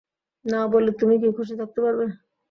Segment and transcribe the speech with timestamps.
[0.45, 2.05] না বলে তুমি কি খুশি থাকতে পারবে?